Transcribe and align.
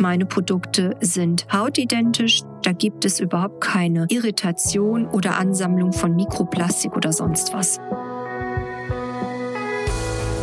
meine 0.00 0.26
Produkte 0.26 0.96
sind 1.00 1.46
hautidentisch. 1.52 2.42
Da 2.62 2.72
gibt 2.72 3.04
es 3.04 3.20
überhaupt 3.20 3.60
keine 3.60 4.06
Irritation 4.08 5.06
oder 5.06 5.36
Ansammlung 5.38 5.92
von 5.92 6.14
Mikroplastik 6.14 6.96
oder 6.96 7.12
sonst 7.12 7.52
was. 7.52 7.80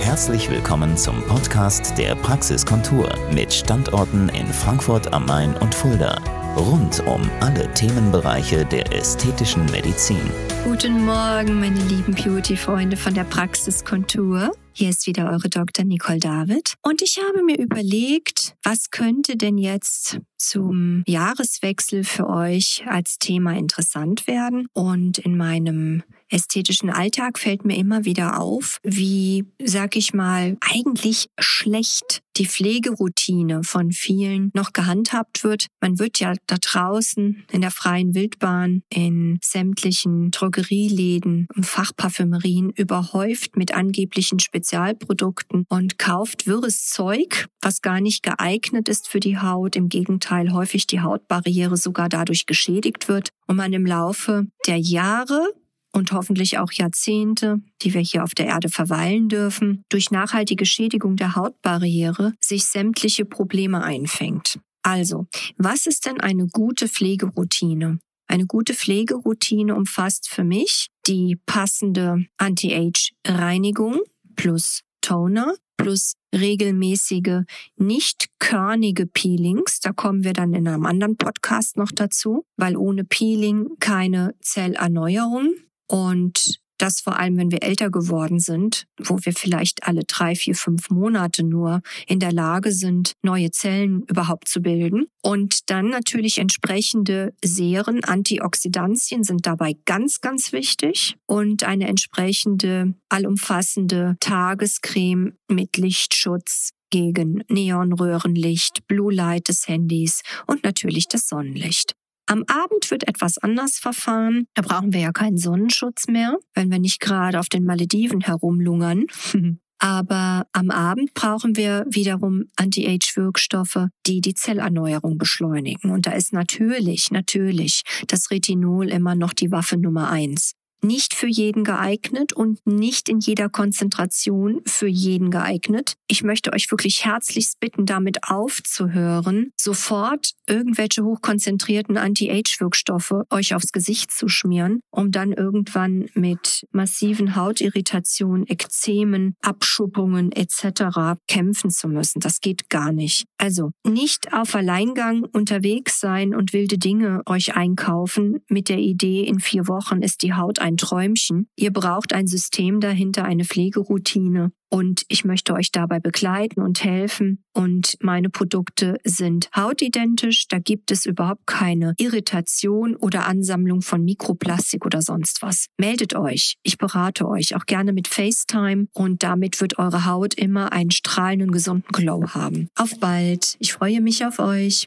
Herzlich 0.00 0.50
willkommen 0.50 0.96
zum 0.96 1.22
Podcast 1.22 1.96
der 1.96 2.14
Praxiskontur 2.16 3.08
mit 3.32 3.52
Standorten 3.52 4.28
in 4.30 4.46
Frankfurt 4.46 5.12
am 5.12 5.26
Main 5.26 5.54
und 5.56 5.74
Fulda. 5.74 6.20
Rund 6.56 7.00
um 7.06 7.30
alle 7.40 7.72
Themenbereiche 7.74 8.64
der 8.64 8.92
ästhetischen 8.92 9.64
Medizin. 9.66 10.20
Guten 10.64 11.04
Morgen, 11.04 11.60
meine 11.60 11.80
lieben 11.82 12.14
Beauty-Freunde 12.14 12.96
von 12.96 13.14
der 13.14 13.24
Praxiskontur. 13.24 14.50
Hier 14.80 14.88
ist 14.88 15.06
wieder 15.06 15.30
eure 15.30 15.50
Dr. 15.50 15.84
Nicole 15.84 16.20
David. 16.20 16.72
Und 16.80 17.02
ich 17.02 17.18
habe 17.18 17.42
mir 17.42 17.58
überlegt, 17.58 18.56
was 18.62 18.88
könnte 18.88 19.36
denn 19.36 19.58
jetzt 19.58 20.20
zum 20.40 21.02
Jahreswechsel 21.06 22.04
für 22.04 22.28
euch 22.28 22.84
als 22.86 23.18
Thema 23.18 23.56
interessant 23.56 24.26
werden? 24.26 24.66
Und 24.72 25.18
in 25.18 25.36
meinem 25.36 26.02
ästhetischen 26.30 26.90
Alltag 26.90 27.38
fällt 27.38 27.64
mir 27.64 27.76
immer 27.76 28.04
wieder 28.04 28.40
auf, 28.40 28.78
wie, 28.82 29.44
sag 29.62 29.96
ich 29.96 30.14
mal, 30.14 30.56
eigentlich 30.60 31.28
schlecht 31.38 32.22
die 32.36 32.46
Pflegeroutine 32.46 33.62
von 33.64 33.92
vielen 33.92 34.50
noch 34.54 34.72
gehandhabt 34.72 35.44
wird. 35.44 35.66
Man 35.80 35.98
wird 35.98 36.20
ja 36.20 36.34
da 36.46 36.56
draußen 36.58 37.44
in 37.52 37.60
der 37.60 37.70
freien 37.70 38.14
Wildbahn, 38.14 38.82
in 38.88 39.38
sämtlichen 39.42 40.30
Drogerieläden 40.30 41.48
und 41.54 41.66
Fachparfümerien 41.66 42.70
überhäuft 42.70 43.56
mit 43.56 43.74
angeblichen 43.74 44.38
Spezialprodukten 44.38 45.66
und 45.68 45.98
kauft 45.98 46.46
wirres 46.46 46.86
Zeug, 46.86 47.48
was 47.60 47.82
gar 47.82 48.00
nicht 48.00 48.22
geeignet 48.22 48.88
ist 48.88 49.08
für 49.08 49.20
die 49.20 49.38
Haut. 49.38 49.76
Im 49.76 49.88
Gegenteil, 49.88 50.29
häufig 50.30 50.86
die 50.86 51.00
Hautbarriere 51.00 51.76
sogar 51.76 52.08
dadurch 52.08 52.46
geschädigt 52.46 53.08
wird 53.08 53.30
und 53.46 53.56
man 53.56 53.72
im 53.72 53.86
Laufe 53.86 54.46
der 54.66 54.78
Jahre 54.78 55.52
und 55.92 56.12
hoffentlich 56.12 56.58
auch 56.58 56.72
Jahrzehnte, 56.72 57.60
die 57.82 57.94
wir 57.94 58.00
hier 58.00 58.22
auf 58.22 58.34
der 58.34 58.46
Erde 58.46 58.68
verweilen 58.68 59.28
dürfen, 59.28 59.82
durch 59.88 60.10
nachhaltige 60.10 60.66
Schädigung 60.66 61.16
der 61.16 61.34
Hautbarriere 61.34 62.32
sich 62.40 62.64
sämtliche 62.64 63.24
Probleme 63.24 63.82
einfängt. 63.82 64.58
Also, 64.82 65.26
was 65.56 65.86
ist 65.86 66.06
denn 66.06 66.20
eine 66.20 66.46
gute 66.46 66.88
Pflegeroutine? 66.88 67.98
Eine 68.26 68.46
gute 68.46 68.74
Pflegeroutine 68.74 69.74
umfasst 69.74 70.28
für 70.28 70.44
mich 70.44 70.86
die 71.06 71.36
passende 71.46 72.24
Anti-Age-Reinigung 72.38 74.00
plus 74.36 74.82
Toner 75.00 75.54
plus 75.76 76.14
regelmäßige, 76.34 77.44
nicht 77.76 78.28
körnige 78.38 79.06
Peelings. 79.06 79.80
Da 79.80 79.92
kommen 79.92 80.24
wir 80.24 80.32
dann 80.32 80.52
in 80.54 80.68
einem 80.68 80.86
anderen 80.86 81.16
Podcast 81.16 81.76
noch 81.76 81.90
dazu, 81.92 82.44
weil 82.56 82.76
ohne 82.76 83.04
Peeling 83.04 83.76
keine 83.80 84.34
Zellerneuerung. 84.40 85.54
Und 85.86 86.60
das 86.80 87.00
vor 87.00 87.18
allem, 87.18 87.36
wenn 87.36 87.50
wir 87.50 87.62
älter 87.62 87.90
geworden 87.90 88.38
sind, 88.38 88.86
wo 88.98 89.18
wir 89.22 89.32
vielleicht 89.32 89.84
alle 89.86 90.04
drei, 90.04 90.34
vier, 90.34 90.54
fünf 90.54 90.90
Monate 90.90 91.42
nur 91.42 91.82
in 92.06 92.20
der 92.20 92.32
Lage 92.32 92.72
sind, 92.72 93.12
neue 93.22 93.50
Zellen 93.50 94.02
überhaupt 94.08 94.48
zu 94.48 94.60
bilden. 94.60 95.06
Und 95.22 95.70
dann 95.70 95.88
natürlich 95.90 96.38
entsprechende 96.38 97.34
Seren, 97.44 98.04
Antioxidantien 98.04 99.24
sind 99.24 99.46
dabei 99.46 99.76
ganz, 99.84 100.20
ganz 100.20 100.52
wichtig. 100.52 101.16
Und 101.26 101.64
eine 101.64 101.88
entsprechende 101.88 102.94
allumfassende 103.08 104.16
Tagescreme 104.20 105.34
mit 105.48 105.76
Lichtschutz 105.76 106.70
gegen 106.90 107.44
Neonröhrenlicht, 107.48 108.86
Blue 108.88 109.12
Light 109.12 109.48
des 109.48 109.68
Handys 109.68 110.22
und 110.46 110.64
natürlich 110.64 111.06
das 111.08 111.28
Sonnenlicht. 111.28 111.94
Am 112.30 112.44
Abend 112.46 112.92
wird 112.92 113.08
etwas 113.08 113.38
anders 113.38 113.78
verfahren. 113.78 114.46
Da 114.54 114.62
brauchen 114.62 114.92
wir 114.92 115.00
ja 115.00 115.10
keinen 115.10 115.36
Sonnenschutz 115.36 116.06
mehr, 116.06 116.38
wenn 116.54 116.70
wir 116.70 116.78
nicht 116.78 117.00
gerade 117.00 117.40
auf 117.40 117.48
den 117.48 117.64
Malediven 117.64 118.20
herumlungern. 118.20 119.06
Aber 119.80 120.46
am 120.52 120.70
Abend 120.70 121.12
brauchen 121.14 121.56
wir 121.56 121.86
wiederum 121.90 122.44
Anti-Age-Wirkstoffe, 122.54 123.88
die 124.06 124.20
die 124.20 124.34
Zellerneuerung 124.34 125.18
beschleunigen. 125.18 125.90
Und 125.90 126.06
da 126.06 126.12
ist 126.12 126.32
natürlich, 126.32 127.10
natürlich 127.10 127.82
das 128.06 128.30
Retinol 128.30 128.90
immer 128.90 129.16
noch 129.16 129.32
die 129.32 129.50
Waffe 129.50 129.76
Nummer 129.76 130.08
eins 130.08 130.52
nicht 130.82 131.14
für 131.14 131.26
jeden 131.26 131.64
geeignet 131.64 132.32
und 132.32 132.64
nicht 132.66 133.08
in 133.08 133.20
jeder 133.20 133.48
Konzentration 133.48 134.60
für 134.66 134.86
jeden 134.86 135.30
geeignet. 135.30 135.94
Ich 136.08 136.22
möchte 136.22 136.52
euch 136.52 136.70
wirklich 136.70 137.04
herzlichst 137.04 137.60
bitten, 137.60 137.86
damit 137.86 138.24
aufzuhören, 138.24 139.52
sofort 139.56 140.32
irgendwelche 140.46 141.04
hochkonzentrierten 141.04 141.96
Anti-Age-Wirkstoffe 141.96 143.14
euch 143.30 143.54
aufs 143.54 143.72
Gesicht 143.72 144.10
zu 144.10 144.28
schmieren, 144.28 144.80
um 144.90 145.10
dann 145.10 145.32
irgendwann 145.32 146.06
mit 146.14 146.66
massiven 146.72 147.36
Hautirritationen, 147.36 148.46
Ekzemen, 148.46 149.34
Abschuppungen 149.42 150.32
etc. 150.32 151.20
kämpfen 151.28 151.70
zu 151.70 151.88
müssen. 151.88 152.20
Das 152.20 152.40
geht 152.40 152.68
gar 152.68 152.92
nicht. 152.92 153.24
Also 153.38 153.70
nicht 153.86 154.32
auf 154.32 154.54
Alleingang 154.54 155.24
unterwegs 155.32 156.00
sein 156.00 156.34
und 156.34 156.52
wilde 156.52 156.78
Dinge 156.78 157.22
euch 157.26 157.54
einkaufen 157.54 158.40
mit 158.48 158.68
der 158.68 158.78
Idee, 158.78 159.22
in 159.22 159.40
vier 159.40 159.68
Wochen 159.68 160.02
ist 160.02 160.22
die 160.22 160.34
Haut 160.34 160.58
ein 160.70 160.76
Träumchen. 160.76 161.48
Ihr 161.56 161.72
braucht 161.72 162.12
ein 162.12 162.26
System 162.26 162.80
dahinter, 162.80 163.24
eine 163.24 163.44
Pflegeroutine. 163.44 164.52
Und 164.72 165.02
ich 165.08 165.24
möchte 165.24 165.52
euch 165.54 165.72
dabei 165.72 165.98
begleiten 165.98 166.62
und 166.62 166.84
helfen. 166.84 167.42
Und 167.52 167.96
meine 168.00 168.30
Produkte 168.30 168.98
sind 169.02 169.50
hautidentisch. 169.54 170.46
Da 170.46 170.60
gibt 170.60 170.92
es 170.92 171.06
überhaupt 171.06 171.44
keine 171.46 171.94
Irritation 171.98 172.94
oder 172.94 173.26
Ansammlung 173.26 173.82
von 173.82 174.04
Mikroplastik 174.04 174.86
oder 174.86 175.02
sonst 175.02 175.42
was. 175.42 175.66
Meldet 175.76 176.14
euch. 176.14 176.56
Ich 176.62 176.78
berate 176.78 177.26
euch 177.26 177.56
auch 177.56 177.66
gerne 177.66 177.92
mit 177.92 178.06
FaceTime 178.06 178.86
und 178.94 179.24
damit 179.24 179.60
wird 179.60 179.78
eure 179.78 180.06
Haut 180.06 180.34
immer 180.34 180.72
einen 180.72 180.92
strahlenden, 180.92 181.50
gesunden 181.50 181.90
Glow 181.90 182.28
haben. 182.28 182.68
Auf 182.76 182.98
bald. 183.00 183.56
Ich 183.58 183.72
freue 183.72 184.00
mich 184.00 184.24
auf 184.24 184.38
euch. 184.38 184.86